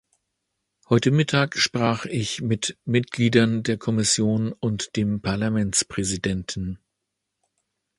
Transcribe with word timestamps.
Heute 0.89 1.11
mittag 1.11 1.55
sprach 1.59 2.05
ich 2.05 2.41
mit 2.41 2.75
Mitgliedern 2.85 3.61
der 3.61 3.77
Kommission 3.77 4.51
und 4.51 4.95
dem 4.95 5.21
Parlamentspräsidenten. 5.21 6.79